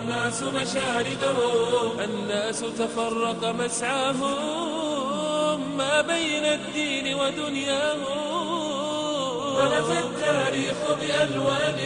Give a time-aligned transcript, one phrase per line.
[0.00, 4.80] الناس مشاردهم الناس تفرق مسعاهم
[5.76, 8.30] ما بين الدين ودنياهم.
[9.56, 11.78] ولف التاريخ بألوان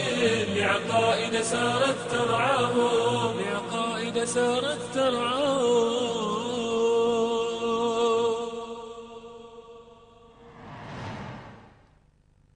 [0.55, 6.15] لعقائد سارت ترعاهم لعقائد سارت ترعاهم.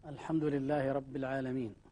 [0.09, 1.88] الحمد لله رب العالمين.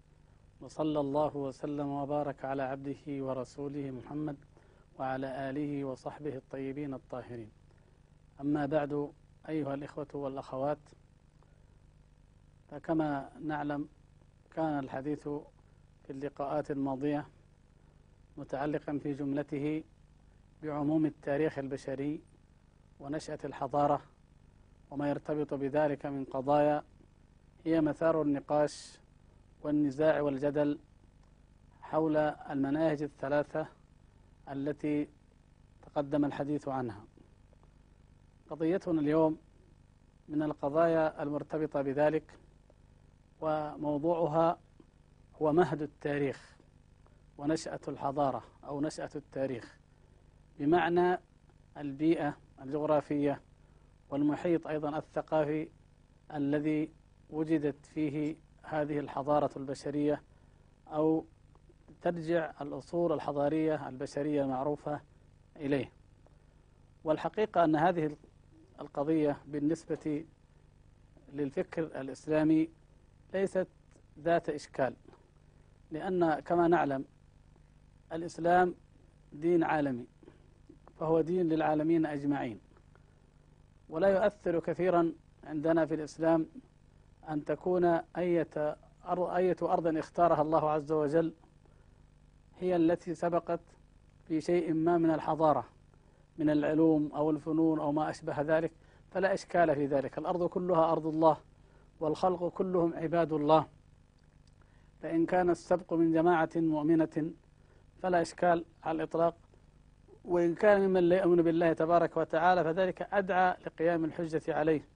[0.61, 4.37] وصلى الله وسلم وبارك على عبده ورسوله محمد
[4.99, 7.51] وعلى آله وصحبه الطيبين الطاهرين.
[8.41, 9.11] أما بعد
[9.49, 10.77] أيها الإخوة والأخوات
[12.71, 13.89] فكما نعلم
[14.55, 15.23] كان الحديث
[16.03, 17.27] في اللقاءات الماضية
[18.37, 19.83] متعلقا في جملته
[20.63, 22.21] بعموم التاريخ البشري
[22.99, 24.01] ونشأة الحضارة
[24.91, 26.83] وما يرتبط بذلك من قضايا
[27.65, 28.99] هي مثار النقاش
[29.67, 30.79] والنزاع والجدل
[31.81, 33.67] حول المناهج الثلاثة
[34.51, 35.07] التي
[35.81, 37.05] تقدم الحديث عنها.
[38.49, 39.37] قضيتنا اليوم
[40.29, 42.39] من القضايا المرتبطة بذلك
[43.41, 44.59] وموضوعها
[45.41, 46.57] هو مهد التاريخ
[47.37, 49.77] ونشأة الحضارة أو نشأة التاريخ
[50.59, 51.19] بمعنى
[51.77, 53.41] البيئة الجغرافية
[54.09, 55.69] والمحيط أيضا الثقافي
[56.33, 56.91] الذي
[57.29, 60.21] وجدت فيه هذه الحضارة البشرية
[60.87, 61.25] أو
[62.01, 65.01] ترجع الأصول الحضارية البشرية المعروفة
[65.55, 65.91] إليه.
[67.03, 68.17] والحقيقة أن هذه
[68.81, 70.25] القضية بالنسبة
[71.33, 72.69] للفكر الإسلامي
[73.33, 73.67] ليست
[74.19, 74.95] ذات إشكال
[75.91, 77.05] لأن كما نعلم
[78.13, 78.75] الإسلام
[79.33, 80.07] دين عالمي
[80.99, 82.59] فهو دين للعالمين أجمعين
[83.89, 86.45] ولا يؤثر كثيرا عندنا في الإسلام
[87.29, 87.85] أن تكون
[88.17, 88.77] أية
[89.09, 91.33] أية أرض اختارها الله عز وجل
[92.59, 93.59] هي التي سبقت
[94.27, 95.65] في شيء ما من الحضارة
[96.37, 98.71] من العلوم أو الفنون أو ما أشبه ذلك
[99.11, 100.17] فلا إشكال في ذلك.
[100.17, 101.37] الأرض كلها أرض الله
[101.99, 103.67] والخلق كلهم عباد الله.
[105.01, 107.31] فإن كان السبق من جماعة مؤمنة
[108.01, 109.35] فلا إشكال على الإطلاق.
[110.25, 114.87] وإن كان ممن لا يؤمن بالله تبارك وتعالى فذلك أدعى لقيام الحجة عليه.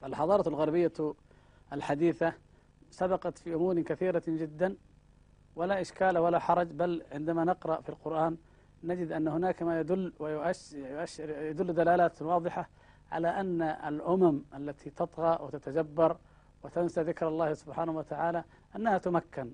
[0.00, 0.92] فالحضارة الغربية
[1.72, 2.32] الحديثة
[2.90, 4.76] سبقت في أمور كثيرة جدا
[5.56, 8.36] ولا إشكال ولا حرج بل عندما نقرأ في القرآن
[8.84, 12.68] نجد أن هناك ما يدل ويؤشر يدل دلالات واضحة
[13.12, 16.16] على أن الأمم التي تطغى وتتجبر
[16.62, 18.44] وتنسى ذكر الله سبحانه وتعالى
[18.76, 19.52] أنها تمكن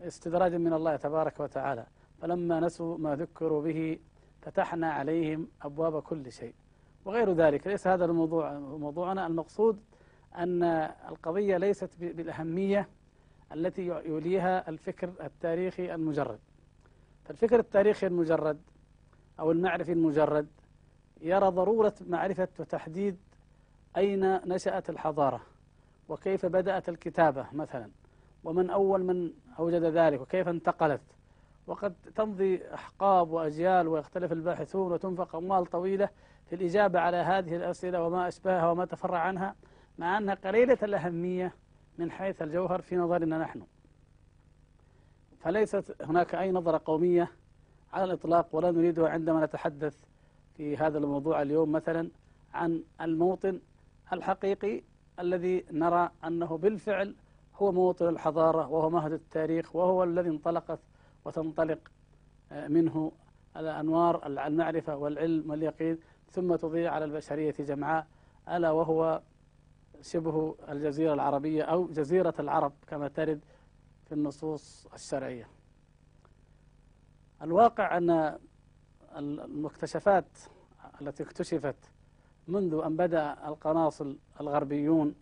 [0.00, 1.86] استدراجا من الله تبارك وتعالى.
[2.22, 3.98] فلما نسوا ما ذكروا به
[4.42, 6.54] فتحنا عليهم أبواب كل شيء.
[7.04, 9.80] وغير ذلك ليس هذا الموضوع موضوعنا المقصود
[10.36, 10.62] أن
[11.08, 12.88] القضية ليست بالأهمية
[13.52, 16.38] التي يوليها الفكر التاريخي المجرد.
[17.24, 18.60] فالفكر التاريخي المجرد
[19.40, 20.48] أو المعرفي المجرد
[21.20, 23.18] يرى ضرورة معرفة وتحديد
[23.96, 25.40] أين نشأت الحضارة
[26.08, 27.90] وكيف بدأت الكتابة مثلا
[28.44, 31.00] ومن أول من أوجد ذلك وكيف انتقلت.
[31.66, 36.08] وقد تمضي أحقاب وأجيال ويختلف الباحثون وتنفق أموال طويلة
[36.46, 39.54] في الإجابة على هذه الأسئلة وما أشبهها وما تفرع عنها.
[40.00, 41.54] مع أنها قليلة الأهمية
[41.98, 43.62] من حيث الجوهر في نظرنا نحن.
[45.40, 47.30] فليست هناك أي نظرة قومية
[47.92, 50.04] على الإطلاق ولا نريدها عندما نتحدث
[50.56, 52.10] في هذا الموضوع اليوم مثلا
[52.54, 53.60] عن الموطن
[54.12, 54.82] الحقيقي
[55.18, 57.14] الذي نرى أنه بالفعل
[57.56, 60.78] هو موطن الحضارة وهو مهد التاريخ وهو الذي انطلقت
[61.24, 61.78] وتنطلق
[62.52, 63.12] آه، منه
[63.56, 65.98] الأنوار المعرفة والعلم واليقين
[66.30, 68.06] ثم تضيء على البشرية جمعاء
[68.48, 69.20] ألا وهو
[70.02, 73.40] شبه الجزيرة العربية أو جزيرة العرب كما ترد
[74.06, 75.48] في النصوص الشرعية.
[77.42, 78.38] الواقع أن
[79.16, 80.38] المكتشفات
[81.00, 81.76] التي اكتشفت
[82.48, 85.14] منذ أن بدأ القناصل الغربيون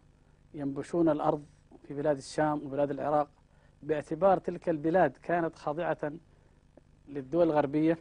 [0.54, 1.44] ينبشون الأرض
[1.82, 3.28] في بلاد الشام وبلاد العراق
[3.82, 6.12] باعتبار تلك البلاد كانت خاضعة
[7.08, 7.98] للدول الغربية.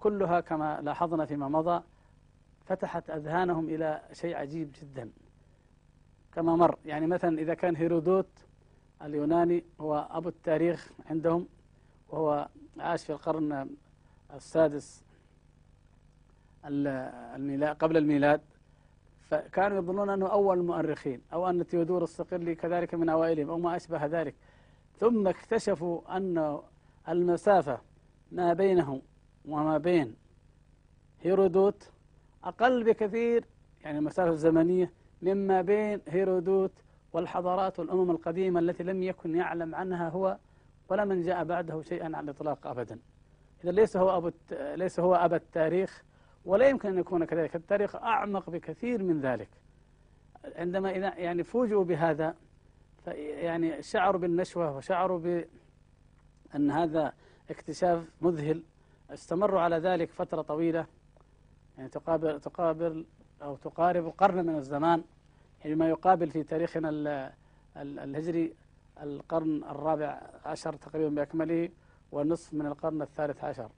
[0.00, 1.82] كلها كما لاحظنا فيما مضى
[2.64, 5.10] فتحت أذهانهم إلى شيء عجيب جدا.
[6.34, 6.78] كما مر.
[6.84, 8.28] يعني مثلا إذا كان هيرودوت
[9.02, 11.46] اليوناني هو أبو التاريخ عندهم
[12.08, 12.48] وهو
[12.78, 13.70] عاش في القرن
[14.34, 15.04] السادس
[16.64, 18.40] الميلاد قبل الميلاد
[19.30, 24.06] فكانوا يظنون أنه أول المؤرخين أو أن تيودور الصقلي كذلك من أوائلهم أو ما أشبه
[24.06, 24.34] ذلك.
[24.98, 26.58] ثم اكتشفوا أن
[27.08, 27.80] المسافة
[28.32, 29.02] ما بينهم
[29.48, 30.14] وما بين
[31.22, 31.90] هيرودوت
[32.44, 33.44] أقل بكثير
[33.84, 36.72] يعني المسافة الزمنية مما بين هيرودوت
[37.12, 40.36] والحضارات والأمم القديمة التي لم يكن يعلم عنها هو
[40.88, 42.98] ولا من جاء بعده شيئا على الإطلاق أبدا.
[43.64, 46.02] إذا ليس هو أبو ليس هو أبا التاريخ
[46.44, 47.56] ولا يمكن أن يكون كذلك.
[47.56, 49.48] التاريخ أعمق بكثير من ذلك.
[50.56, 52.34] عندما إذا يعني فوجئوا بهذا
[53.06, 57.12] يعني شعروا بالنشوة وشعروا بأن هذا
[57.50, 58.62] اكتشاف مذهل
[59.10, 60.86] استمروا على ذلك فترة طويلة.
[61.78, 63.06] يعني تقابل تقابل
[63.42, 65.04] أو تقارب قرن من الزمان.
[65.64, 67.32] يعني ما يقابل في تاريخنا
[67.76, 68.54] الهجري
[69.02, 71.68] القرن الرابع عشر تقريبا بأكمله
[72.12, 73.68] ونصف من القرن الثالث عشر.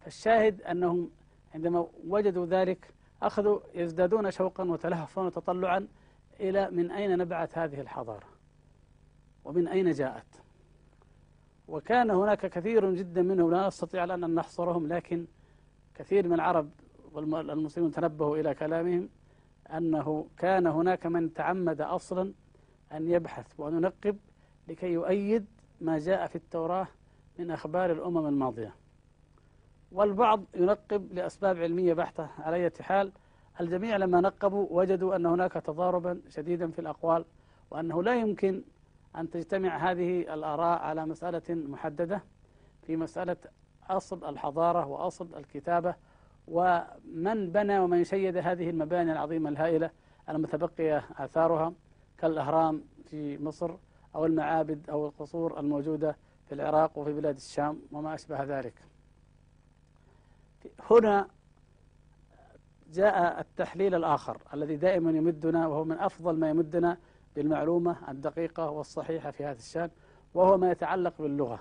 [0.00, 1.10] فالشاهد أنهم
[1.54, 5.88] عندما وجدوا ذلك أخذوا يزدادون شوقا وتلهفا وتطلعا
[6.40, 8.26] إلى من أين نبعت هذه الحضارة
[9.44, 10.42] ومن أين جاءت.
[11.68, 15.26] وكان هناك كثير جدا منهم لا نستطيع الآن أن نحصرهم لكن
[15.94, 16.70] كثير من العرب
[17.12, 19.08] والمسلمون تنبهوا إلى كلامهم.
[19.76, 22.32] أنه كان هناك من تعمد أصلا
[22.92, 24.16] أن يبحث وأن ينقب
[24.68, 25.46] لكي يؤيد
[25.80, 26.88] ما جاء في التوراة
[27.38, 28.74] من أخبار الأمم الماضية.
[29.92, 33.12] والبعض ينقب لأسباب علمية بحتة على أي حال.
[33.60, 37.24] الجميع لما نقبوا وجدوا أن هناك تضاربا شديدا في الأقوال
[37.70, 38.62] وأنه لا يمكن
[39.16, 42.22] أن تجتمع هذه الآراء على مسألة محددة
[42.86, 43.36] في مسألة
[43.90, 45.94] أصل الحضارة وأصل الكتابة
[46.50, 49.90] ومن بنى ومن شيد هذه المباني العظيمة الهائلة
[50.28, 51.72] المتبقية آثارها
[52.18, 53.74] كالأهرام في مصر
[54.14, 56.16] أو المعابد أو القصور الموجودة
[56.48, 58.74] في العراق وفي بلاد الشام وما أشبه ذلك.
[60.90, 61.28] هنا
[62.92, 66.98] جاء التحليل الآخر الذي دائما يمدنا وهو من أفضل ما يمدنا
[67.36, 69.90] بالمعلومة الدقيقة والصحيحة في هذا الشأن
[70.34, 71.60] وهو ما يتعلق باللغة.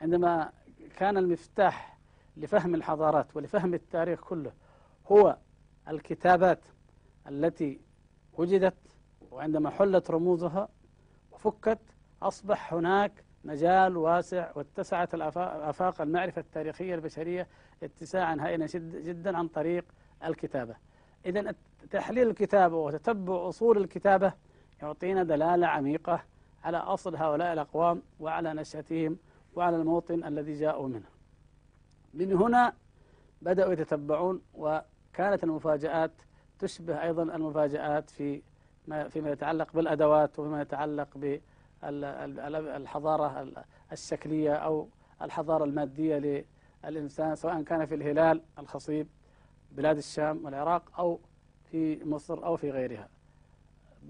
[0.00, 0.52] عندما
[0.96, 1.95] كان المفتاح
[2.36, 4.52] لفهم الحضارات ولفهم التاريخ كله
[5.06, 5.36] هو
[5.88, 6.64] الكتابات
[7.28, 7.80] التي
[8.32, 8.74] وجدت
[9.30, 10.68] وعندما حلت رموزها
[11.32, 11.78] وفكت
[12.22, 17.48] أصبح هناك مجال واسع واتسعت الآفاق المعرفة التاريخية البشرية
[17.82, 19.84] اتساعا هائلا جدا عن طريق
[20.24, 20.76] الكتابة.
[21.26, 21.54] إذا
[21.90, 24.32] تحليل الكتابة وتتبع أصول الكتابة
[24.82, 26.24] يعطينا دلالة عميقة
[26.64, 29.18] على أصل هؤلاء الأقوام وعلى نشأتهم
[29.54, 31.15] وعلى الموطن الذي جاءوا منه.
[32.16, 32.72] من هنا
[33.42, 36.10] بدأوا يتتبعون وكانت المفاجآت
[36.58, 38.42] تشبه أيضا المفاجآت في
[38.88, 41.08] ما فيما يتعلق بالأدوات وفيما يتعلق
[41.82, 43.52] بالحضارة
[43.92, 44.88] الشكلية أو
[45.22, 46.44] الحضارة المادية
[46.84, 49.06] للإنسان سواء كان في الهلال الخصيب
[49.72, 51.20] بلاد الشام والعراق أو
[51.70, 53.08] في مصر أو في غيرها.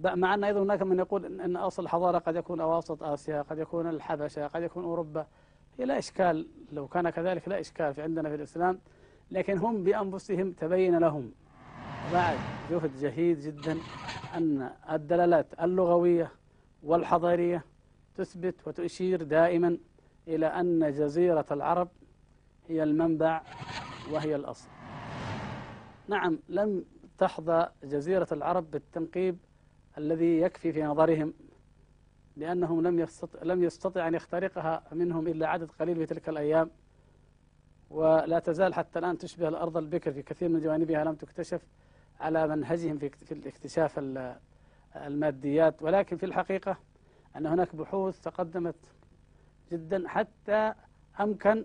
[0.02, 3.88] مع أن أيضا هناك من يقول أن أصل الحضارة قد يكون أواسط آسيا قد يكون
[3.88, 5.26] الحبشة قد يكون أوروبا
[5.78, 8.78] هي لا إشكال لو كان كذلك لا إشكال في عندنا في الإسلام
[9.30, 11.32] لكن هم بأنفسهم تبين لهم.
[12.12, 12.38] بعد
[12.70, 13.76] جهد جهيد جدا
[14.34, 16.30] أن الدلالات اللغوية
[16.82, 17.64] والحضارية
[18.14, 19.78] تثبت وتشير دائما
[20.28, 21.88] إلى أن جزيرة العرب
[22.68, 23.42] هي المنبع
[24.12, 24.68] وهي الأصل.
[26.08, 26.84] نعم لم
[27.18, 29.38] تحظى جزيرة العرب بالتنقيب
[29.98, 31.34] الذي يكفي في نظرهم
[32.36, 36.70] لأنهم لم يستطع, لم يستطع أن يخترقها منهم إلا عدد قليل في تلك الأيام.
[37.90, 41.62] ولا تزال حتى الآن تشبه الأرض البكر في كثير من جوانبها لم تكتشف
[42.20, 44.00] على منهجهم في الاكتشاف
[44.96, 45.82] الماديات.
[45.82, 46.78] ولكن في الحقيقة
[47.36, 48.76] أن هناك بحوث تقدمت
[49.72, 50.74] جدا حتى
[51.20, 51.64] أمكن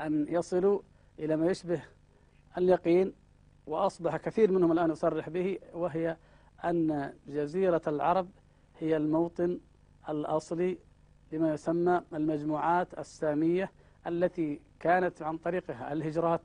[0.00, 0.80] أن يصلوا
[1.18, 1.82] إلى ما يشبه
[2.58, 3.14] اليقين.
[3.66, 6.16] وأصبح كثير منهم الآن يصرح به وهي
[6.64, 8.28] أن جزيرة العرب
[8.80, 9.60] هي الموطن
[10.08, 10.78] الأصلي
[11.32, 13.70] لما يسمى المجموعات السامية
[14.06, 16.40] التي كانت عن طريقها الهجرات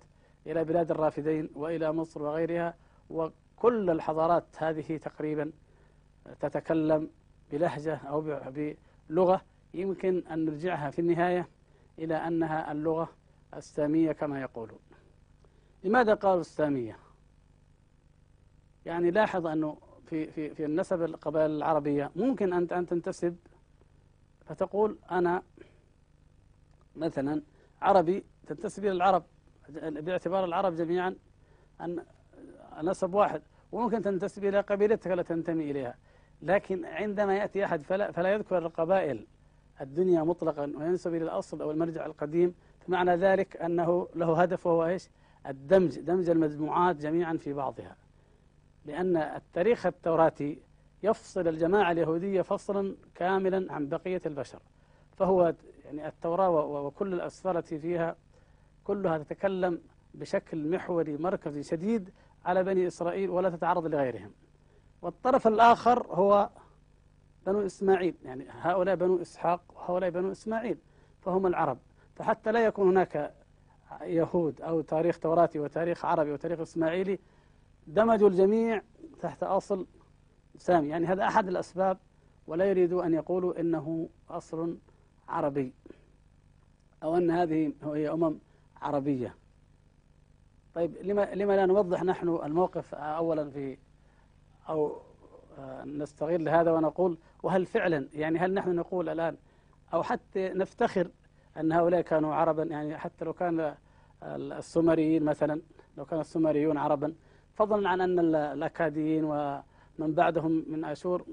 [0.47, 2.73] إلى بلاد الرافدين وإلى مصر وغيرها
[3.09, 5.51] وكل الحضارات هذه تقريبا
[6.39, 7.09] تتكلم
[7.51, 8.41] بلهجة أو
[9.09, 9.41] بلغة
[9.73, 11.49] يمكن أن نرجعها في النهاية
[11.99, 13.09] إلى أنها اللغة
[13.53, 14.79] السامية كما يقولون.
[15.83, 16.97] لماذا قالوا السامية؟
[18.85, 22.11] يعني لاحظ أنه في, في, في النسب القبائل العربية.
[22.15, 23.35] ممكن أنت أن تنتسب
[24.45, 25.43] فتقول أنا
[26.95, 27.41] مثلا
[27.81, 29.23] عربي تنتسب إلى العرب
[29.79, 31.15] باعتبار العرب جميعا
[31.81, 32.03] أن
[32.83, 35.95] نسب واحد وممكن تنتسب إلى قبيلتك التي تنتمي إليها.
[36.41, 39.27] لكن عندما يأتي أحد فلا, فلا يذكر القبائل
[39.81, 42.55] الدنيا مطلقا وينسب إلى الأصل أو المرجع القديم
[42.87, 45.09] فمعنى ذلك أنه له هدف وهو إيش؟
[45.47, 47.95] الدمج دمج المجموعات جميعا في بعضها.
[48.85, 50.59] لأن التاريخ التوراتي
[51.03, 54.59] يفصل الجماعة اليهودية فصلا كاملا عن بقية البشر.
[55.17, 55.53] فهو
[55.85, 58.15] يعني التوراة وكل الأسفار التي فيها
[58.83, 59.81] كلها تتكلم
[60.13, 62.09] بشكل محوري مركزي شديد
[62.45, 64.31] على بني إسرائيل ولا تتعرض لغيرهم.
[65.01, 66.49] والطرف الآخر هو
[67.45, 70.77] بنو إسماعيل يعني هؤلاء بنو إسحاق وهؤلاء بنو إسماعيل
[71.21, 71.77] فهم العرب.
[72.15, 73.33] فحتى لا يكون هناك
[74.01, 77.19] يهود أو تاريخ توراتي وتاريخ عربي وتاريخ إسماعيلي
[77.87, 78.81] دمجوا الجميع
[79.21, 79.87] تحت أصل
[80.57, 80.89] سامي.
[80.89, 81.97] يعني هذا أحد الأسباب
[82.47, 84.77] ولا يريدوا أن يقولوا إنه أصل
[85.27, 85.73] عربي
[87.03, 88.39] أو أن هذه هي أمم
[88.81, 89.35] عربية.
[90.75, 93.77] طيب لما, لما لا نوضح نحن الموقف أولا في
[94.69, 95.01] أو
[95.59, 99.37] آه، نستغل هذا ونقول وهل فعلا يعني هل نحن نقول الآن
[99.93, 101.11] أو حتى نفتخر
[101.57, 103.75] أن هؤلاء كانوا عربا؟ يعني حتى لو كان
[104.23, 105.61] السومريين مثلا
[105.97, 107.15] لو كان السومريون عربا
[107.55, 111.25] فضلا عن أن الأكاديين ومن بعدهم من أشور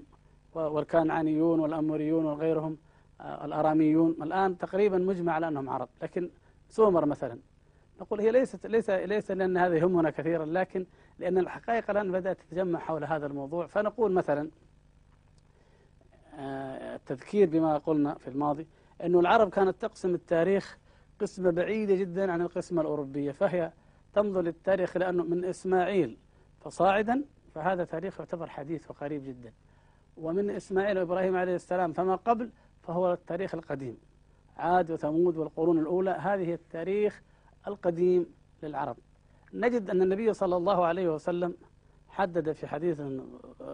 [0.54, 2.76] والكانعانيون والأموريون وغيرهم
[3.20, 4.16] آه، الأراميون.
[4.22, 6.30] الآن تقريبا مجمع على أنهم عرب لكن
[6.68, 7.38] سومر مثلا.
[8.00, 10.86] نقول هي ليست ليس ليس لأن هذا يهمنا كثيرا لكن
[11.18, 13.66] لأن الحقائق الآن بدأت تتجمع حول هذا الموضوع.
[13.66, 14.50] فنقول مثلا
[16.34, 18.66] آه، التذكير بما قلنا في الماضي
[19.04, 20.78] أنه العرب كانت تقسم التاريخ
[21.20, 23.72] قسمة بعيدة جدا عن القسمة الأوروبية فهي
[24.12, 26.18] تنظر للتاريخ لأنه من إسماعيل.
[26.60, 29.52] فصاعدا فهذا تاريخ يعتبر حديث وقريب جدا.
[30.16, 32.50] ومن إسماعيل وإبراهيم عليه السلام فما قبل
[32.82, 33.98] فهو التاريخ القديم.
[34.56, 37.22] عاد وثمود والقرون الأولى هذه التاريخ
[37.66, 38.26] القديم
[38.62, 38.96] للعرب.
[39.54, 41.56] نجد أن النبي صلى الله عليه وسلم
[42.08, 43.02] حدد في حديث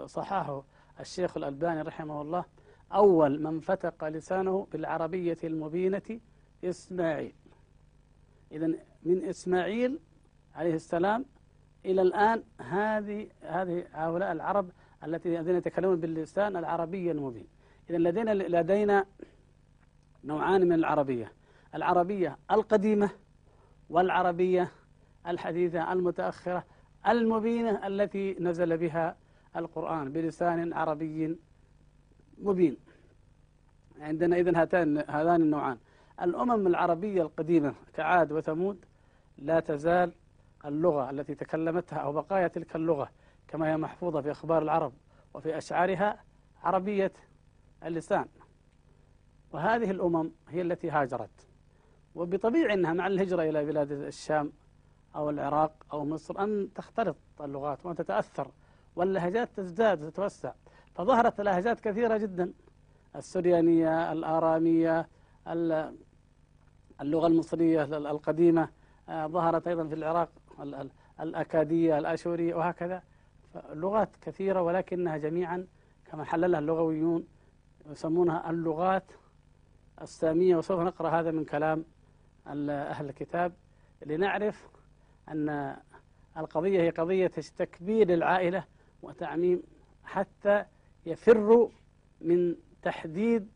[0.05, 0.65] صححه
[1.01, 2.45] الشيخ الألباني رحمه الله
[2.93, 6.21] أول من فتق لسانه بالعربية المبينة
[6.65, 7.35] إسماعيل.
[8.53, 8.67] إذا
[9.03, 9.99] من إسماعيل
[10.59, 11.25] عليه السلام
[11.85, 14.71] إلى الآن هذه هذه هؤلاء العرب
[15.05, 17.47] التي الذين يتكلمون باللسان العربي المبين.
[17.91, 19.07] إذا لدينا لدينا
[20.25, 21.33] نوعان من العربية.
[21.75, 23.11] العربية القديمة
[23.91, 24.71] والعربية
[25.27, 26.65] الحديثة المتأخرة
[27.09, 29.17] المبينة التي نزل بها
[29.57, 31.39] القرآن بلسان عربي
[32.39, 32.77] مبين.
[34.01, 35.79] عندنا إذن هاتان هذان النوعان.
[36.23, 38.85] الأمم العربية القديمة كعاد وثمود
[39.39, 40.13] لا تزال
[40.65, 43.11] اللغة التي تكلمتها أو بقايا تلك اللغة
[43.49, 44.93] كما هي محفوظة في أخبار العرب
[45.35, 46.25] وفي أشعارها
[46.63, 47.13] عربية
[47.85, 48.27] اللسان.
[49.53, 51.49] وهذه الأمم هي التي هاجرت.
[52.15, 54.53] وبطبيعي أنها مع الهجرة إلى بلاد الشام
[55.17, 58.51] أو العراق أو مصر أن تختلط اللغات وأن تتأثر
[58.97, 60.53] واللهجات تزداد وتتوسع.
[60.95, 62.53] فظهرت لهجات كثيرة جدا
[63.17, 65.09] السريانية الآرامية
[67.01, 68.69] اللغة المصرية القديمة
[69.09, 70.29] آه، ظهرت أيضا في العراق
[71.21, 73.03] الأكادية الآشورية وهكذا.
[73.73, 75.67] لغات كثيرة ولكنها جميعا
[76.07, 77.27] كما حللها اللغويون
[77.91, 79.13] يسمونها اللغات
[80.03, 80.57] السامية.
[80.57, 81.85] وسوف نقرأ هذا من كلام
[82.47, 83.53] أهل الكتاب
[84.07, 84.69] لنعرف
[85.29, 85.77] أن
[86.37, 88.65] القضية هي قضية تكبير العائلة
[89.03, 89.63] وتعميم
[90.05, 90.65] حتى
[91.07, 91.69] يفر
[92.21, 93.49] من تحديد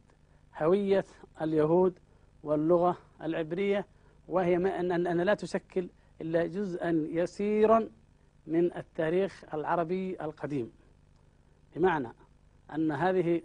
[0.63, 1.05] هوية
[1.43, 1.99] اليهود
[2.43, 3.87] واللغة العبرية.
[4.29, 5.89] وهي أن لا تشكل
[6.21, 7.89] إلا جزءا يسيرا
[8.47, 10.73] من التاريخ العربي القديم.
[11.77, 12.09] بمعنى
[12.75, 13.43] أن هذه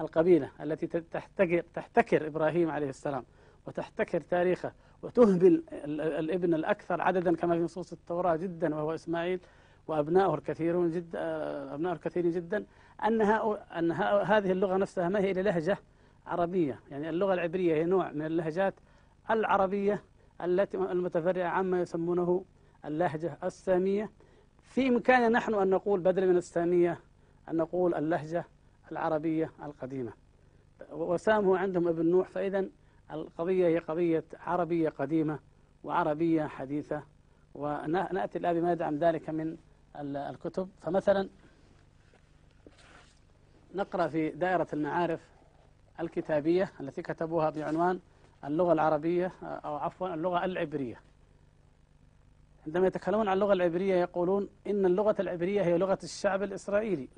[0.00, 3.24] القبيلة التي تحتكر, تحتكر إبراهيم عليه السلام
[3.66, 4.72] وتحتكر تاريخه
[5.02, 5.62] وتهمل
[6.00, 9.40] الإبن الأكثر عددا كما في نصوص التوراة جدا وهو إسماعيل
[9.86, 11.18] وأبنائه الكثيرون جدا
[11.74, 12.64] أبنائه الكثيرين جدا
[13.06, 13.92] أنها أن
[14.26, 15.78] هذه اللغة نفسها ما هي إلا لهجة
[16.26, 16.80] عربية.
[16.90, 18.74] يعني اللغة العبرية هي نوع من اللهجات
[19.30, 20.02] العربية
[20.42, 22.44] التي المتفرعة عما يسمونه
[22.84, 24.10] اللهجة السامية.
[24.62, 27.00] في إمكاننا نحن أن نقول بدل من السامية
[27.48, 28.44] أن نقول اللهجة
[28.92, 30.12] العربية القديمة.
[30.90, 32.68] وسام هو عندهم ابن نوح فإذا
[33.12, 35.38] القضية هي قضية عربية قديمة
[35.84, 37.02] وعربية حديثة.
[37.54, 39.56] ونأتي الآن بما يدعم ذلك من
[39.96, 40.68] الكتب.
[40.82, 41.28] فمثلا
[43.74, 45.20] نقرأ في دائرة المعارف
[46.00, 48.00] الكتابية التي كتبوها بعنوان
[48.46, 51.00] اللغة العربية أو عفوا اللغة العبرية.
[52.66, 57.08] عندما يتكلمون عن اللغة العبرية يقولون إن اللغة العبرية هي لغة الشعب الإسرائيلي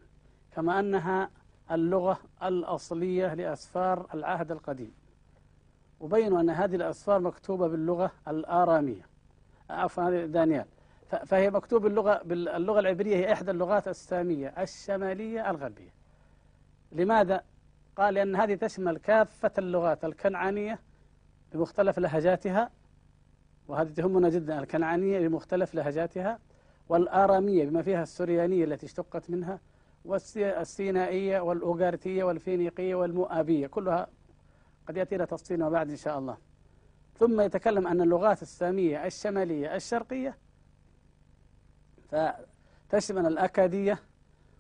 [0.53, 1.31] كما أنها
[1.71, 4.93] اللغة الأصلية لأسفار العهد القديم.
[6.01, 9.07] وبينوا أن هذه الأسفار مكتوبة باللغة الآرامية.
[9.71, 10.67] عفوا دانيال.
[11.27, 15.93] فهي مكتوب باللغة باللغة العبرية هي إحدى اللغات السامية الشمالية الغربية.
[16.93, 17.43] لماذا؟
[17.97, 20.79] قال لأن هذه تشمل كافة اللغات الكنعانية
[21.53, 22.71] بمختلف لهجاتها
[23.69, 26.39] وهذه تهمنا جدا الكنعانية بمختلف لهجاتها
[26.89, 29.61] والآرامية بما فيها السريانية التي اشتقت منها
[30.05, 34.07] والسينائية والأوغارتية والفينيقية والمؤابية كلها
[34.89, 36.37] قد يأتينا تفصيلها بعد إن شاء الله.
[37.15, 40.37] ثم يتكلم عن اللغات السامية الشمالية الشرقية
[42.09, 43.99] فتشمل الأكادية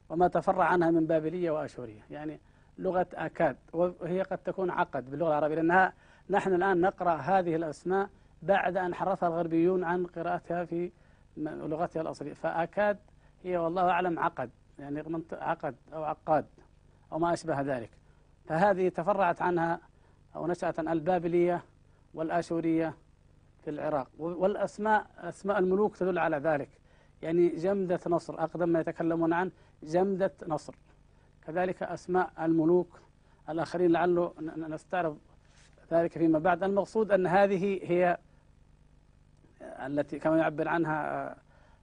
[0.08, 2.02] وما تفرع عنها من بابلية وأشورية.
[2.10, 2.40] يعني
[2.78, 5.92] لغة أكاد وهي قد تكون عقد باللغة العربية لأنها
[6.30, 8.08] نحن الآن نقرأ هذه الأسماء
[8.42, 10.90] بعد أن حرفها الغربيون عن قراءتها في
[11.36, 12.32] لغتها الأصلية.
[12.32, 12.98] فأكاد
[13.44, 16.46] هي والله أعلم عقد يعني عقد أو عقاد
[17.12, 17.90] أو ما أشبه ذلك.
[18.44, 19.80] فهذه تفرعت عنها
[20.36, 21.62] أو نشأت عن البابلية
[22.14, 22.94] والآشورية
[23.64, 24.08] في العراق.
[24.18, 26.68] والأسماء أسماء الملوك تدل على ذلك.
[27.22, 29.50] يعني جمدة نصر أقدم ما يتكلمون عن
[29.82, 30.74] جمدة نصر.
[31.46, 33.00] كذلك أسماء الملوك
[33.48, 35.18] الآخرين لعله نستعرض
[35.92, 36.62] ذلك فيما بعد.
[36.62, 38.18] المقصود أن هذه هي
[39.62, 41.36] التي كما يعبر عنها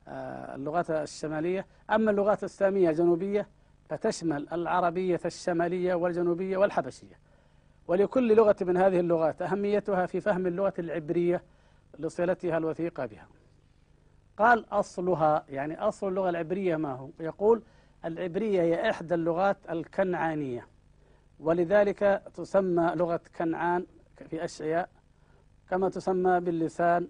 [0.07, 1.65] آه، اللغات الشمالية.
[1.89, 3.47] أما اللغات السامية الجنوبية
[3.89, 7.19] فتشمل العربية الشمالية والجنوبية والحبشية.
[7.87, 11.43] ولكل لغة من هذه اللغات أهميتها في فهم اللغة العبرية
[11.99, 13.27] لصلتها الوثيقة بها.
[14.37, 17.63] قال أصلها يعني أصل اللغة العبرية ما هو؟ يقول
[18.05, 20.67] العبرية هي إحدى اللغات الكنعانية
[21.39, 23.85] ولذلك تسمى لغة كنعان
[24.23, 24.89] في أشعياء
[25.69, 27.07] كما تسمى باللسان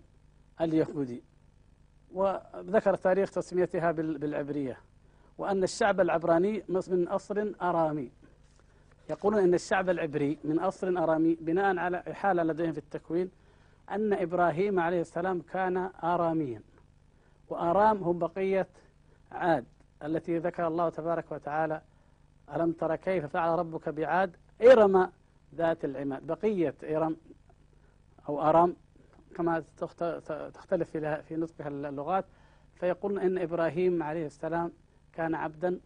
[0.61, 1.23] اليهودي
[2.13, 4.77] وذكر تاريخ تسميتها بالعبرية
[5.37, 8.11] وأن الشعب العبراني من أصل أرامي.
[9.09, 13.31] يقولون أن الشعب العبري من أصل أرامي بناء على إحالة لديهم في التكوين
[13.91, 16.61] أن إبراهيم عليه السلام كان آراميا
[17.49, 18.67] وآرام هم بقية
[19.31, 19.65] عاد
[20.03, 21.81] التي ذكر الله تبارك وتعالى
[22.55, 25.11] ألم تر كيف فعل ربك بعاد؟ إرم
[25.55, 26.27] ذات العماد.
[26.27, 27.17] بقية إرم
[28.29, 28.75] أو أرام
[29.35, 29.63] كما
[30.53, 32.25] تختلف في نطقها اللغات
[32.75, 34.71] فيقولون إن إبراهيم عليه السلام
[35.13, 35.79] كان عبدا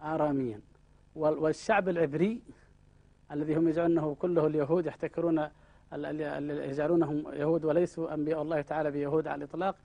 [0.00, 0.60] آراميا.
[1.14, 2.42] والشعب العبري
[3.32, 5.48] الذي هم يجعلونه كله اليهود يحتكرون
[5.92, 9.76] يجعلونهم يهود وليسوا أنبياء الله تعالى بيهود على الإطلاق.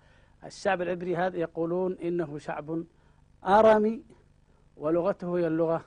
[0.46, 2.84] الشعب العبري هذا يقولون إنه شعب
[3.46, 4.04] آرامي
[4.78, 5.86] ولغته هي اللغة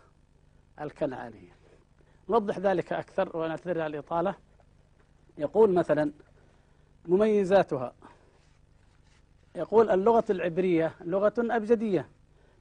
[0.80, 1.59] الكنعانية.
[2.30, 4.34] نوضح ذلك أكثر ونعتذر على الإطالة.
[5.38, 6.12] يقول مثلا
[7.08, 7.92] مميزاتها.
[9.56, 12.08] يقول اللغة العبرية لغة أبجدية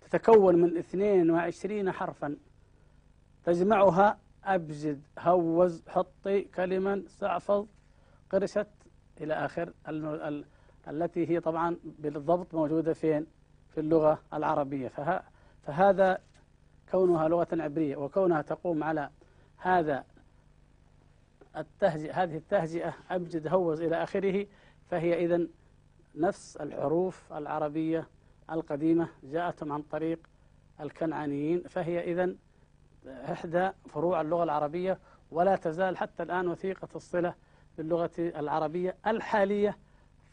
[0.02, 2.38] تتكون من 22 حرفا.
[3.44, 7.68] تجمعها أبجد هوز حطي كلمن سعفض
[8.30, 8.68] قرشت
[9.22, 9.74] إلى آخر.
[10.88, 13.26] التي هي طبعا بالضبط موجودة فين؟
[13.70, 14.88] في اللغة العربية.
[14.88, 15.22] فه
[15.64, 16.18] فهذا
[16.92, 19.10] كونها لغة عبرية وكونها تقوم على
[19.60, 20.04] هذا
[21.58, 24.46] التهجئة هذه التهجئة أبجد هوز إلى آخره
[24.90, 25.48] فهي إذا
[26.16, 28.08] نفس الحروف العربية
[28.52, 30.20] القديمة جاءتهم عن طريق
[30.82, 32.36] الكنعانيين فهي إذا
[33.08, 35.00] إحدى فروع اللغة العربية
[35.32, 37.34] ولا تزال حتى الآن وثيقة الصلة
[37.78, 39.78] باللغة العربية الحالية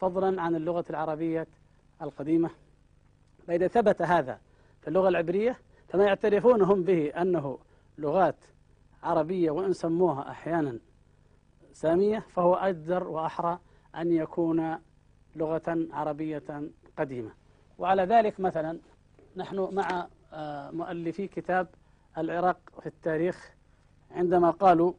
[0.01, 1.47] فضلا عن اللغة العربية
[2.03, 2.51] القديمة.
[3.47, 4.41] فإذا ثبت هذا
[4.83, 5.59] في اللغة العبرية
[5.89, 7.59] فما يعترفون هم به أنه
[7.99, 8.37] لغات
[9.03, 10.79] عربية وإن سموها أحيانا
[11.73, 13.59] سامية فهو أجدر وأحرى
[13.97, 14.79] أن يكون
[15.37, 17.31] لغة عربية قديمة.
[17.79, 18.79] وعلى ذلك مثلا
[19.37, 21.69] نحن مع آه، مؤلفي كتاب
[22.19, 23.55] العراق في التاريخ
[24.11, 24.93] عندما قالوا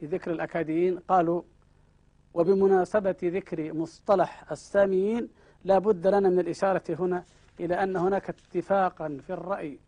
[0.00, 1.42] في ذكر الأكاديين قالوا
[2.34, 5.28] وبمناسبة ذكر مصطلح الساميين
[5.64, 7.24] لا بد لنا من الإشارة هنا
[7.60, 9.78] إلى أن هناك اتفاقا في الرأي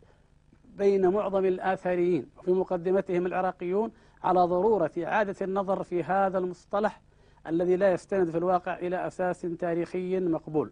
[0.77, 3.91] بين معظم الآثاريين وفي مقدمتهم العراقيون
[4.23, 7.01] على ضرورة إعادة النظر في هذا المصطلح
[7.47, 10.71] الذي لا يستند في الواقع إلى أساس تاريخي مقبول.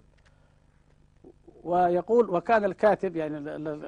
[1.64, 3.38] ويقول وكان الكاتب يعني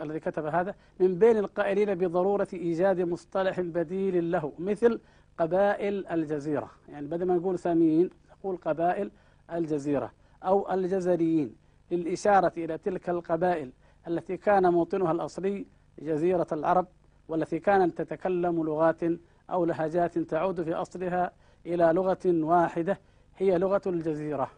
[0.03, 4.99] الذي كتب هذا من بين القائلين بضرورة إيجاد مصطلح بديل له مثل
[5.37, 6.71] قبائل الجزيرة.
[6.89, 9.11] يعني بدل ما نقول ساميين نقول قبائل
[9.51, 10.11] الجزيرة
[10.43, 11.55] أو الجزريين
[11.91, 13.71] للإشارة إلى تلك القبائل
[14.07, 15.65] التي كان موطنها الأصلي
[15.99, 16.87] جزيرة العرب
[17.27, 19.01] والتي كانت تتكلم لغات
[19.49, 21.31] أو لهجات تعود في أصلها
[21.65, 22.99] إلى لغة واحدة
[23.37, 24.51] هي لغة الجزيرة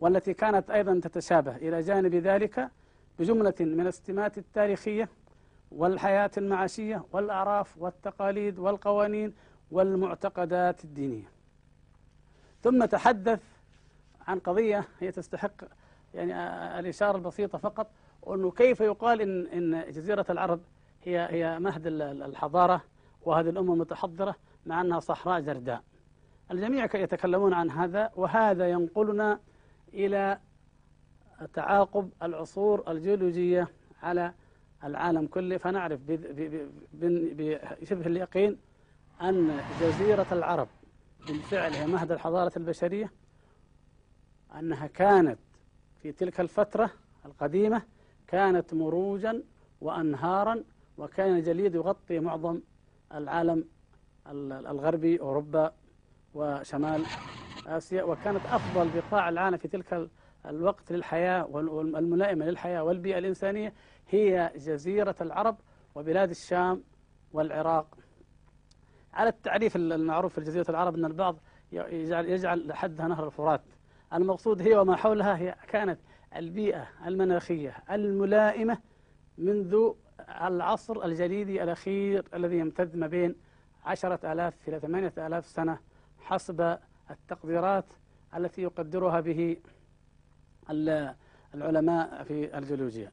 [0.00, 2.68] والتي كانت أيضا تتشابه إلى جانب ذلك
[3.18, 5.08] بجملة من السمات التاريخية
[5.72, 9.34] والحياة المعاشية والأعراف والتقاليد والقوانين
[9.70, 11.30] والمعتقدات الدينية.
[12.62, 13.40] ثم تحدث
[14.28, 15.64] عن قضية هي تستحق
[16.14, 16.32] يعني
[16.78, 17.86] الإشارة البسيطة فقط.
[18.28, 20.60] أنه كيف يقال إن, إن جزيرة العرب
[21.02, 22.82] هي هي مهد الحضارة
[23.22, 24.34] وهذه الأمة متحضرة
[24.66, 25.82] مع أنها صحراء جرداء.
[26.50, 29.40] الجميع يتكلمون عن هذا وهذا ينقلنا
[29.94, 30.38] إلى
[31.54, 33.68] تعاقب العصور الجيولوجية
[34.02, 34.32] على
[34.84, 35.56] العالم كله.
[35.56, 36.00] فنعرف
[36.94, 38.58] بشبه اليقين
[39.22, 40.68] أن جزيرة العرب
[41.26, 43.12] بالفعل هي مهد الحضارة البشرية
[44.58, 45.38] أنها كانت
[46.02, 46.90] في تلك الفترة
[47.26, 47.82] القديمة
[48.30, 49.42] كانت مروجا
[49.80, 50.64] وأنهارا
[50.98, 52.60] وكان الجليد يغطي معظم
[53.14, 53.64] العالم
[54.70, 55.72] الغربي أوروبا
[56.34, 57.04] وشمال
[57.66, 58.02] آسيا.
[58.02, 60.10] وكانت أفضل بقاع العالم في تلك
[60.46, 63.72] الوقت للحياة والملائمة للحياة والبيئة الإنسانية
[64.08, 65.56] هي جزيرة العرب
[65.94, 66.82] وبلاد الشام
[67.32, 67.98] والعراق.
[69.12, 71.36] على التعريف المعروف في جزيرة العرب أن البعض
[71.72, 73.62] يجعل, يجعل حدها نهر الفرات.
[74.14, 75.98] المقصود هي وما حولها هي كانت
[76.36, 78.78] البيئة المناخية الملائمة
[79.38, 79.92] منذ
[80.28, 83.34] العصر الجليدي الأخير الذي يمتد ما بين
[83.84, 85.78] عشرة آلاف إلى ثمانية آلاف سنة
[86.18, 86.78] حسب
[87.10, 87.84] التقديرات
[88.36, 89.56] التي يقدرها به
[91.54, 93.12] العلماء في الجيولوجيا.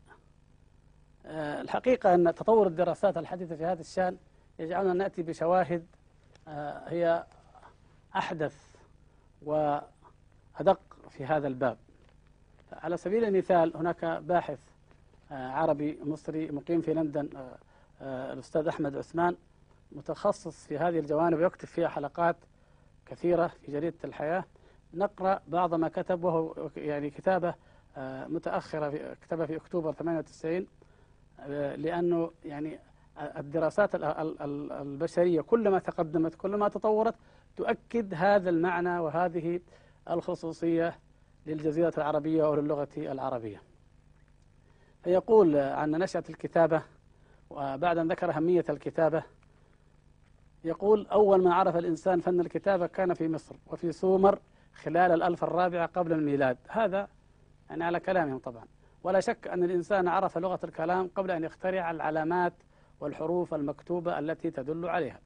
[1.25, 4.17] آه، الحقيقة أن تطور الدراسات الحديثة في هذا الشأن
[4.59, 5.85] يجعلنا نأتي بشواهد
[6.47, 7.25] آه، هي
[8.15, 8.75] أحدث
[9.41, 11.77] وأدق في هذا الباب.
[12.71, 14.59] على سبيل المثال هناك باحث
[15.31, 17.29] آه، عربي مصري مقيم في لندن
[18.01, 19.35] الأستاذ أحمد عثمان
[19.91, 22.35] متخصص في هذه الجوانب ويكتب فيها حلقات
[23.05, 24.43] كثيرة في جريدة الحياة.
[24.93, 27.53] نقرأ بعض ما كتب وهو يعني كتابة
[27.97, 30.67] آه، متأخرة كتبها في أكتوبر 98
[31.39, 32.79] آه، لأنه يعني
[33.37, 37.15] الدراسات البشرية كلما تقدمت كلما تطورت
[37.55, 39.59] تؤكد هذا المعنى وهذه
[40.09, 40.95] الخصوصية
[41.47, 43.61] للجزيرة العربية وللغة العربية.
[45.03, 46.81] فيقول عن نشأة الكتابة
[47.49, 49.23] وبعد أن ذكر أهمية الكتابة
[50.63, 54.39] يقول أول ما عرف الإنسان فن الكتابة كان في مصر وفي سومر
[54.73, 56.57] خلال الألف الرابعة قبل الميلاد.
[56.69, 57.07] هذا
[57.69, 58.65] يعني على كلامهم طبعا.
[59.03, 62.53] ولا شك أن الإنسان عرف لغة الكلام قبل أن يخترع العلامات
[62.99, 65.19] والحروف المكتوبة التي تدل عليها.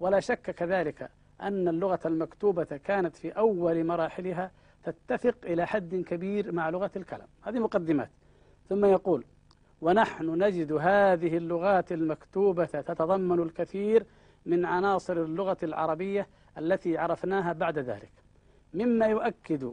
[0.00, 4.50] ولا شك كذلك أن اللغة المكتوبة كانت في أول مراحلها
[4.90, 7.28] تتفق إلى حد كبير مع لغة الكلام.
[7.42, 8.10] هذه مقدمات.
[8.68, 9.24] ثم يقول
[9.80, 14.06] ونحن نجد هذه اللغات المكتوبة تتضمن الكثير
[14.46, 18.12] من عناصر اللغة العربية التي عرفناها بعد ذلك.
[18.74, 19.72] مما يؤكد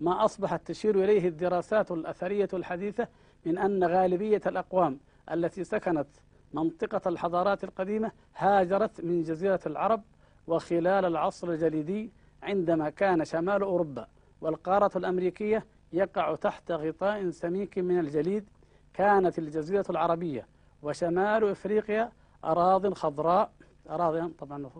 [0.00, 3.08] ما أصبحت تشير إليه الدراسات الأثرية الحديثة
[3.46, 6.06] من أن غالبية الأقوام التي سكنت
[6.54, 10.02] منطقة الحضارات القديمة هاجرت من جزيرة العرب
[10.46, 14.06] وخلال العصر الجليدي عندما كان شمال أوروبا.
[14.44, 18.48] والقارة الأمريكية يقع تحت غطاء سميك من الجليد
[18.94, 20.46] كانت الجزيرة العربية
[20.82, 22.12] وشمال إفريقيا
[22.44, 23.52] أراض خضراء
[23.90, 24.70] أراضي طبعا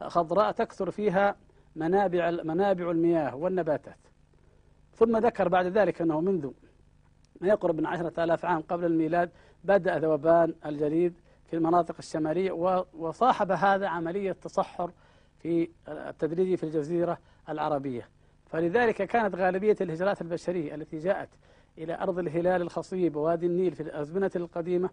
[0.00, 1.36] خضراء تكثر فيها
[1.76, 3.98] منابع منابع المياه والنباتات.
[4.94, 6.50] ثم ذكر بعد ذلك أنه منذ
[7.40, 9.30] ما يقرب من عشرة آلاف عام قبل الميلاد
[9.64, 11.14] بدأ ذوبان الجليد
[11.46, 12.52] في المناطق الشمالية
[12.94, 14.90] وصاحب هذا عملية تصحر
[15.38, 18.08] في التدريجي في الجزيرة العربية.
[18.54, 21.28] فلذلك كانت غالبية الهجرات البشرية التي جاءت
[21.78, 24.90] إلى أرض الهلال الخصيب ووادي النيل في الأزمنة القديمة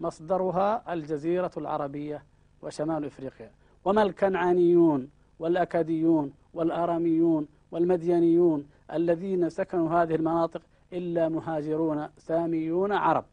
[0.00, 2.24] مصدرها الجزيرة العربية
[2.62, 3.50] وشمال إفريقيا.
[3.84, 13.24] وما الكنعانيون والأكاديون والآراميون والمديانيون الذين سكنوا هذه المناطق إلا مهاجرون ساميون عرب.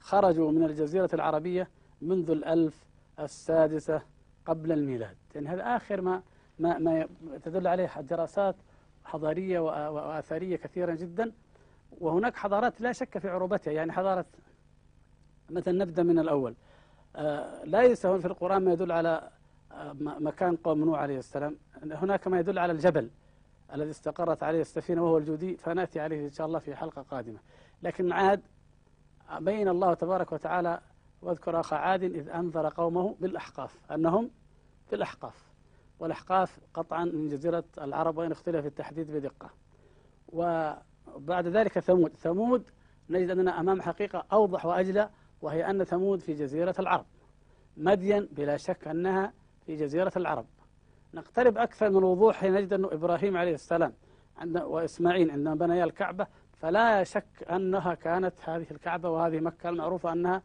[0.00, 1.68] خرجوا من الجزيرة العربية
[2.02, 2.84] منذ الألف
[3.20, 4.02] السادسة
[4.46, 5.16] قبل الميلاد.
[5.34, 6.22] يعني هذا آخر ما
[6.58, 7.06] ما, ما
[7.42, 8.56] تدل عليه دراسات
[9.08, 11.32] حضارية وآثارية كثيرة جدا
[12.00, 14.24] وهناك حضارات لا شك في عروبتها يعني حضارة
[15.50, 16.54] مثلا نبدأ من الأول.
[17.16, 19.30] آه، ليس في القرآن ما يدل على
[19.72, 21.56] آه، مكان قوم نوح عليه السلام.
[21.82, 23.10] هناك ما يدل على الجبل
[23.74, 27.38] الذي استقرت عليه السفينة وهو الجودي فنأتي عليه إن شاء الله في حلقة قادمة.
[27.82, 28.42] لكن عاد
[29.38, 30.80] بين الله تبارك وتعالى
[31.22, 34.30] واذكر أخ عاد إذ أنذر قومه بالأحقاف أنهم
[34.86, 35.47] في الأحقاف
[36.00, 39.50] والأحقاف قطعا من جزيرة العرب وإن اختلف التحديد بدقة.
[40.28, 42.12] وبعد ذلك ثمود.
[42.16, 42.70] ثمود
[43.10, 45.10] نجد أننا أمام حقيقة أوضح وأجلى
[45.42, 47.06] وهي أن ثمود في جزيرة العرب.
[47.76, 49.32] مدين بلا شك أنها
[49.66, 50.46] في جزيرة العرب.
[51.14, 53.92] نقترب أكثر من الوضوح حين نجد أن إبراهيم عليه السلام
[54.56, 60.42] وإسماعيل عندما بنيا الكعبة فلا شك أنها كانت هذه الكعبة وهذه مكة المعروفة أنها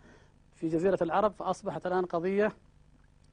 [0.56, 2.52] في جزيرة العرب فأصبحت الآن قضية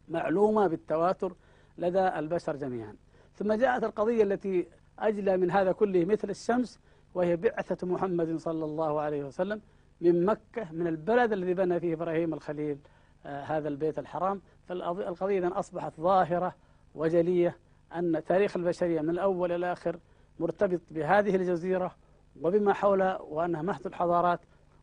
[0.08, 1.34] معلومة بالتواتر
[1.78, 2.96] لدى البشر جميعا.
[3.34, 6.80] ثم جاءت القضية التي أجلى من هذا كله مثل الشمس
[7.14, 9.60] وهي بعثة محمد صلى الله عليه وسلم
[10.00, 12.78] من مكة من البلد الذي بنى فيه إبراهيم الخليل
[13.26, 14.40] آه هذا البيت الحرام.
[14.68, 16.54] فالقضية إذن أصبحت ظاهرة
[16.94, 17.56] وجلية
[17.94, 19.98] أن تاريخ البشرية من الأول إلى الآخر
[20.40, 21.94] مرتبط بهذه الجزيرة
[22.40, 24.40] وبما حولها وأنها مهد الحضارات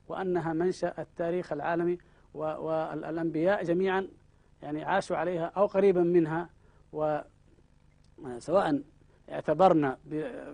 [0.07, 1.97] وأنها منشأ التاريخ العالمي
[2.33, 4.07] والأنبياء جميعا
[4.61, 6.49] يعني عاشوا عليها أو قريبا منها
[6.93, 8.81] وسواء
[9.29, 9.97] اعتبرنا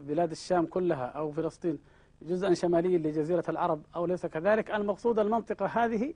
[0.02, 1.80] بلاد الشام كلها أو فلسطين
[2.22, 6.14] جزءا شماليا لجزيرة العرب أو ليس كذلك المقصود المنطقة هذه.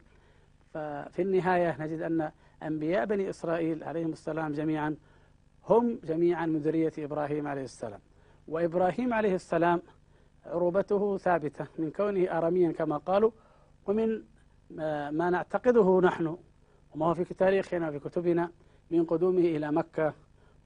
[0.74, 2.32] ففي النهاية نجد أن
[2.64, 4.96] أنبياء بني إسرائيل عليهم السلام جميعا
[5.70, 8.00] هم جميعا من ذرية إبراهيم عليه السلام.
[8.48, 9.82] وإبراهيم عليه السلام
[10.46, 13.32] عروبته ثابتة من كونه أرميا كما قالوا
[13.88, 14.24] ومن
[15.12, 16.38] ما نعتقده نحن
[16.96, 18.52] وما هو في تاريخنا وفي كتبنا
[18.92, 20.14] من قدومه إلى مكة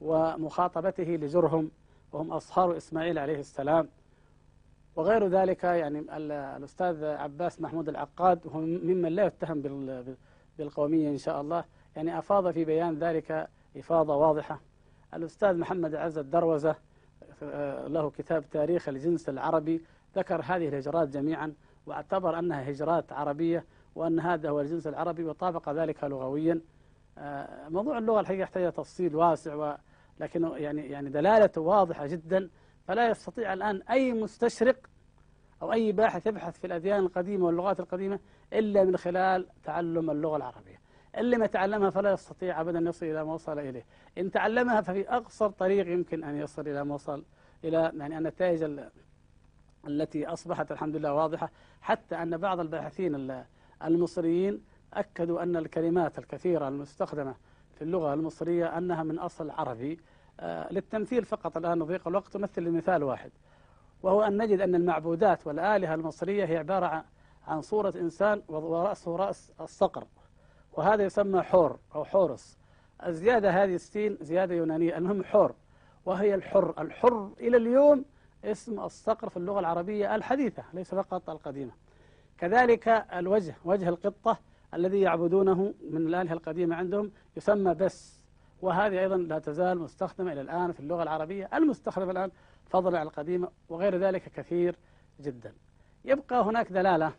[0.02, 1.72] ومخاطبته لجرهم
[2.12, 3.88] وهم أصهار إسماعيل عليه السلام.
[4.96, 6.00] وغير ذلك يعني
[6.58, 9.62] الأستاذ عباس محمود العقاد وهو ممن لا يتهم
[10.58, 11.64] بالقومية إن شاء الله.
[11.96, 14.62] يعني أفاض في بيان ذلك إفاضة واضحة.
[15.14, 16.76] الأستاذ محمد عز الدروزة
[17.44, 19.82] آه، له كتاب تاريخ الجنس العربي
[20.16, 21.54] ذكر هذه الهجرات جميعا
[21.86, 26.62] واعتبر أنها هجرات عربية وأن هذا هو الجنس العربي وطابق ذلك لغويا.
[27.70, 29.76] موضوع اللغة الحقيقة يحتاج تفصيل واسع
[30.20, 32.50] لكن يعني يعني دلالته واضحة جدا.
[32.88, 34.78] فلا يستطيع الآن أي مستشرق
[35.62, 38.20] أو أي باحث يبحث في الأديان القديمة واللغات القديمة
[38.54, 40.82] إلا من خلال تعلم اللغة العربية.
[41.18, 43.86] اللي ما تعلمها فلا يستطيع أبدا أن يصل إلى ما وصل إليه.
[44.18, 47.26] إن تعلمها ففي أقصر طريق يمكن أن يصل إلى ما وصل
[47.64, 48.80] إلى يعني النتائج
[49.88, 51.52] التي أصبحت الحمد لله واضحة.
[51.82, 53.44] حتى أن بعض الباحثين
[53.84, 54.62] المصريين
[54.94, 57.36] أكدوا أن الكلمات الكثيرة المستخدمة
[57.76, 60.00] في اللغة المصرية أنها من أصل عربي.
[60.40, 62.34] آه، للتمثيل فقط الآن نضيق الوقت.
[62.34, 63.32] تمثل لمثال واحد
[64.04, 67.04] وهو أن نجد أن المعبودات والآلهة المصرية هي عبارة
[67.48, 70.04] عن صورة إنسان ورأسه رأس الصقر
[70.74, 72.58] وهذا يسمى حور أو حورس.
[73.06, 75.54] الزيادة هذه السين زيادة يونانية المهم حور
[76.06, 76.74] وهي الحر.
[76.82, 78.06] الحر إلى اليوم
[78.46, 81.72] اسم الصقر في اللغة العربية الحديثة ليس فقط القديمة.
[82.38, 84.38] كذلك الوجه وجه القطة
[84.74, 88.22] الذي يعبدونه من الآلهة القديمة عندهم يسمى بس.
[88.62, 92.32] وهذه أيضا لا تزال مستخدمة إلى الآن في اللغة العربية المستخدمة الآن
[92.70, 94.76] فضلا عن القديمة وغير ذلك كثير
[95.22, 95.54] جدا.
[96.06, 97.12] يبقى هناك دلالة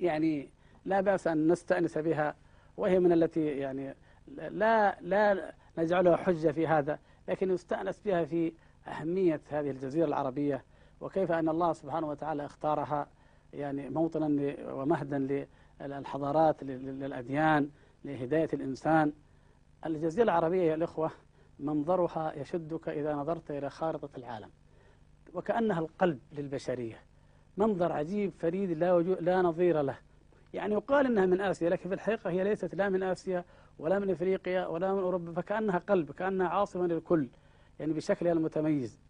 [0.00, 0.48] يعني
[0.84, 2.34] لا بأس أن نستأنس بها
[2.76, 3.94] وهي من التي يعني
[4.36, 8.52] لا لا نجعلها حجة في هذا لكن يستأنس بها في
[8.88, 10.64] أهمية هذه الجزيرة العربية
[11.00, 13.06] وكيف أن الله سبحانه وتعالى اختارها
[13.52, 15.46] يعني موطنا ومهدا
[15.80, 17.70] للحضارات للأديان
[18.04, 19.12] لهداية الإنسان.
[19.86, 21.10] الجزيرة العربية يا الإخوة
[21.58, 24.50] منظرها يشدك إذا نظرت إلى خارطة العالم
[25.34, 27.00] وكأنها القلب للبشرية.
[27.56, 29.98] منظر عجيب فريد لا, لا نظير له.
[30.54, 33.44] يعني يقال أنها من آسيا لكن في الحقيقة هي ليست لا من آسيا
[33.78, 37.28] ولا من إفريقيا ولا من أوروبا فكأنها قلب كأنها عاصمة للكل
[37.80, 39.00] يعني بشكلها المتميز.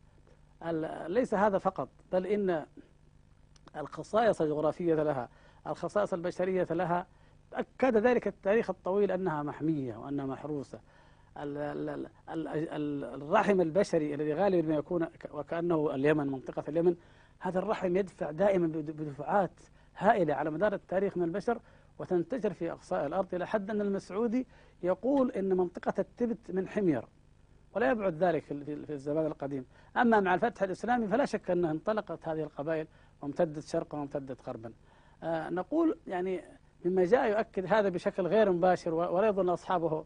[1.07, 2.66] ليس هذا فقط بل إن
[3.76, 5.28] الخصائص الجغرافية لها
[5.66, 7.07] الخصائص البشرية لها.
[7.53, 10.81] أكد ذلك التاريخ الطويل أنها محمية وأنها محروسة.
[13.14, 16.97] الرحم البشري الذي غالبا ما يكون وكأنه اليمن منطقة اليمن
[17.38, 19.61] هذا الرحم يدفع دائما بدفعات
[19.97, 21.61] هائلة على مدار التاريخ من البشر
[21.99, 24.47] وتنتشر في أقصاء الأرض إلى حد أن المسعودي
[24.83, 27.05] يقول أن منطقة التبت من حمير
[27.75, 29.66] ولا يبعد ذلك في الزمان القديم.
[29.97, 32.87] أما مع الفتح الإسلامي فلا شك أنها انطلقت هذه القبائل
[33.23, 34.73] وامتدت شرقا وامتدت غربا.
[35.24, 36.44] نقول يعني
[36.85, 40.04] مما جاء يؤكد هذا بشكل غير مباشر ولا يظن أصحابه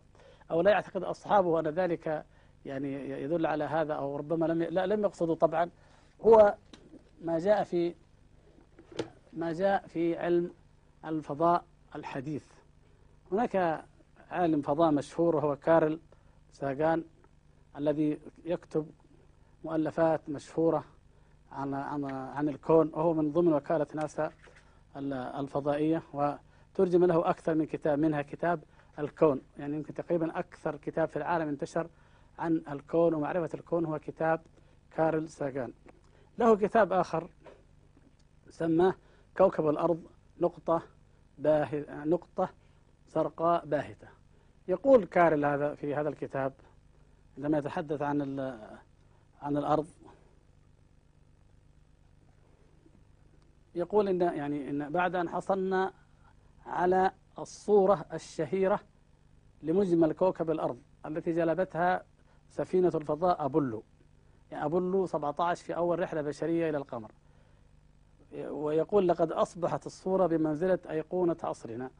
[0.51, 2.25] أو لا يعتقد أصحابه أن ذلك
[2.64, 5.70] يعني يدل على هذا أو ربما لم لا لم يقصدوا طبعا.
[6.20, 6.55] هو
[7.22, 7.94] ما جاء في
[9.33, 10.51] ما جاء في علم
[11.05, 12.44] الفضاء الحديث.
[13.33, 13.85] هناك
[14.31, 16.01] عالم فضاء مشهور وهو كارل
[16.53, 17.05] ساغان
[17.77, 18.87] الذي يكتب
[19.64, 20.85] مؤلفات مشهورة
[21.53, 24.33] عن عن عن الكون وهو من ضمن وكالة ناسا.
[24.96, 28.64] الفضائية وترجم له أكثر من كتاب منها كتاب
[28.98, 29.40] الكون.
[29.59, 31.88] يعني يمكن تقريبا أكثر كتاب في العالم انتشر
[32.38, 34.40] عن الكون ومعرفة الكون هو كتاب
[34.96, 35.72] كارل ساغان.
[36.38, 37.28] له كتاب آخر
[38.48, 38.94] سماه
[39.37, 40.02] كوكب الأرض
[40.40, 40.83] نقطة
[41.38, 42.50] باهتة نقطة
[43.09, 44.09] زرقاء باهتة.
[44.68, 46.52] يقول كارل هذا في هذا الكتاب
[47.37, 48.38] عندما يتحدث عن
[49.42, 49.87] عن الأرض
[53.75, 55.93] يقول إن يعني إن بعد أن حصلنا
[56.67, 58.81] على الصورة الشهيرة
[59.63, 62.05] لمجمل كوكب الأرض التي جلبتها
[62.51, 63.83] سفينة الفضاء أبولو.
[64.51, 67.13] يعني أبولو 17 في أول رحلة بشرية إلى القمر.
[68.35, 71.91] ويقول لقد أصبحت الصورة بمنزلة أيقونة عصرنا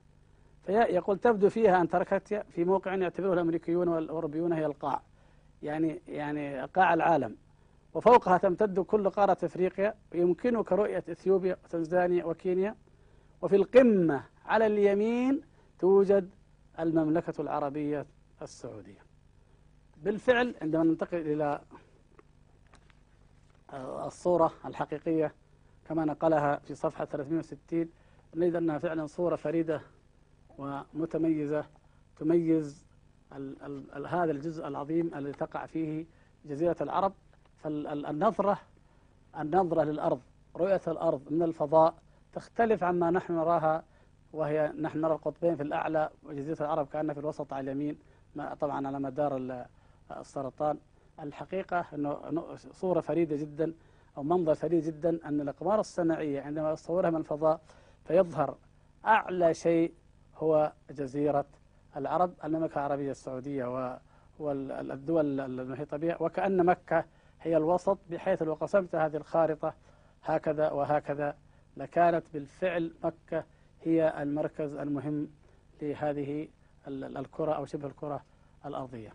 [0.63, 5.03] فيقول تبدو فيها أنتاركتيا في موقع يعتبره الأمريكيون والأوروبيون هي القاع.
[5.63, 7.37] يعني يعني قاع العالم.
[7.95, 12.77] وفوقها تمتد كل قارة أفريقيا ويمكنك رؤية إثيوبيا وتنزانيا وكينيا.
[13.43, 15.41] وفي القمة على اليمين
[15.79, 16.31] توجد
[16.79, 18.07] المملكة العربية
[18.43, 18.99] السعودية.
[20.03, 21.61] بالفعل عندما ننتقل إلى
[24.07, 25.35] الصورة الحقيقية
[25.89, 27.89] كما نقلها في صفحة 360
[28.35, 29.83] نجد أنها فعلا صورة فريدة
[30.59, 31.65] ومتميزة
[32.17, 32.85] تميز
[34.07, 36.07] هذا الجزء العظيم الذي تقع فيه
[36.45, 37.13] جزيرة العرب.
[37.63, 38.59] فالنظرة
[39.39, 40.21] النظرة للأرض
[40.57, 41.95] رؤية الأرض من الفضاء
[42.33, 43.85] تختلف عما نحن نراها
[44.33, 47.99] وهي نحن نرى القطبين في الأعلى وجزيرة العرب كأنها في الوسط على اليمين
[48.61, 49.65] طبعا على مدار
[50.21, 50.79] السرطان.
[51.21, 53.75] الحقيقة أنه صورة فريدة جدا
[54.17, 57.61] أو منظر فريد جدا أن الأقمار الصناعية عندما يصورها من الفضاء
[58.05, 58.57] فيظهر
[59.07, 59.95] أعلى شيء
[60.37, 61.45] هو جزيرة
[61.97, 63.99] العرب المملكة العربية السعودية
[64.39, 67.05] والدول المحيطة بها وكأن مكة
[67.43, 69.75] هي الوسط بحيث لو قسمت هذه الخارطة
[70.25, 71.37] هكذا وهكذا
[71.77, 73.45] لكانت بالفعل مكة
[73.83, 75.29] هي المركز المهم
[75.83, 76.49] لهذه
[76.89, 78.23] الكرة أو شبه الكرة
[78.67, 79.13] الأرضية.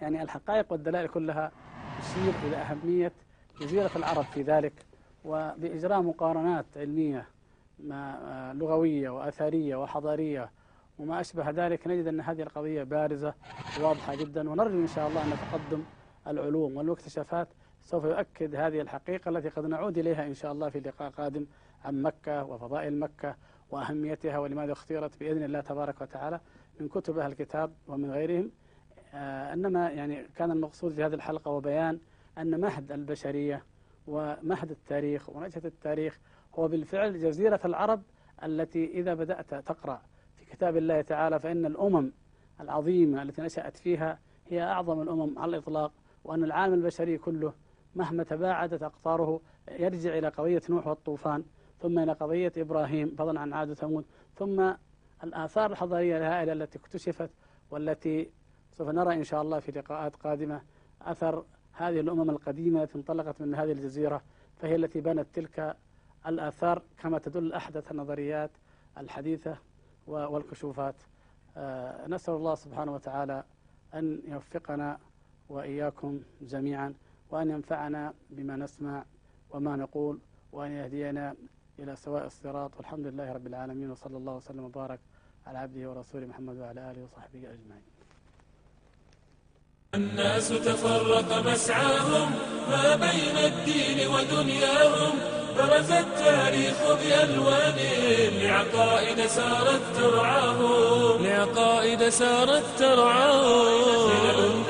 [0.00, 1.52] يعني الحقائق والدلائل كلها
[2.00, 3.12] تشير إلى أهمية
[3.60, 4.72] جزيرة العرب في ذلك
[5.24, 7.26] وبإجراء مقارنات علمية
[8.52, 10.50] لغوية وأثرية وحضارية
[10.98, 13.34] وما أشبه ذلك نجد أن هذه القضية بارزة
[13.80, 15.82] واضحة جدا ونرجو إن شاء الله أن تقدم
[16.26, 17.48] العلوم والمكتشفات
[17.82, 21.46] سوف يؤكد هذه الحقيقة التي قد نعود إليها إن شاء الله في لقاء قادم
[21.84, 23.36] عن مكة وفضائل مكة
[23.70, 26.40] وأهميتها ولماذا اختيرت بإذن الله تبارك وتعالى
[26.80, 28.50] من كتب أهل الكتاب ومن غيرهم.
[29.14, 31.98] آه إنما يعني كان المقصود في هذه الحلقة وبيان
[32.38, 33.64] أن مهد البشرية
[34.06, 36.18] ومهد التاريخ ونشأة التاريخ
[36.54, 38.02] هو بالفعل جزيرة العرب
[38.42, 40.02] التي إذا بدأت تقرأ
[40.36, 42.12] في كتاب الله تعالى فإن الأمم
[42.60, 45.92] العظيمة التي نشأت فيها هي أعظم الأمم على الإطلاق.
[46.26, 47.52] وأن العالم البشري كله
[47.94, 51.44] مهما تباعدت أقطاره يرجع إلى قضية نوح والطوفان
[51.82, 54.72] ثم إلى قضية إبراهيم فضلا عن عاد وثمود ثم
[55.24, 57.30] الآثار الحضارية الهائلة التي اكتشفت
[57.70, 58.30] والتي
[58.72, 60.60] سوف نرى إن شاء الله في لقاءات قادمة
[61.02, 64.22] أثر هذه الأمم القديمة التي انطلقت من هذه الجزيرة
[64.56, 65.76] فهي التي بنت تلك
[66.26, 68.50] الآثار كما تدل أحدث النظريات
[68.98, 69.58] الحديثة
[70.06, 70.94] والكشوفات.
[71.56, 73.44] آه، نسأل الله سبحانه وتعالى
[73.94, 74.98] أن يوفقنا
[75.48, 76.94] وإياكم جميعا
[77.30, 79.04] وأن ينفعنا بما نسمع
[79.50, 80.18] وما نقول
[80.52, 81.34] وأن يهدينا
[81.78, 85.00] إلى سواء الصراط والحمد لله رب العالمين وصلى الله وسلم وبارك
[85.46, 87.82] على عبده ورسوله محمد وعلى آله وصحبه أجمعين.
[89.94, 92.30] الناس تفرق مسعاهم
[92.70, 95.18] ما بين الدين ودنياهم
[95.56, 97.78] برز التاريخ بألوان
[98.42, 101.22] لعقائد سارت ترعاهم.
[101.22, 104.64] لعقائد سارت ترعاهم.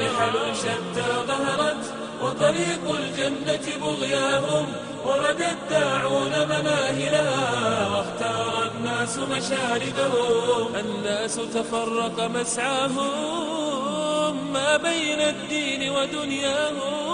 [0.54, 1.84] شتى ظهرت
[2.22, 4.66] وطريق الجنة بغياهم
[5.06, 13.12] ورد الداعون مناهلها واختار الناس مشاردهم الناس تفرق مسعاهم
[14.52, 17.06] ما بين الدين ودنياهم.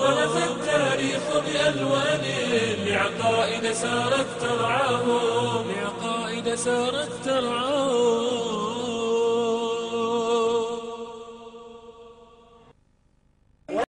[0.00, 2.24] برز التاريخ بألوان
[2.86, 5.64] لعقائد سارت ترعاهم.
[5.70, 8.25] لعقائد سارت ترعاهم.